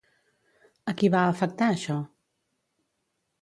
A 0.91 0.95
qui 1.01 1.09
va 1.17 1.21
afectar 1.33 1.67
això? 1.75 1.99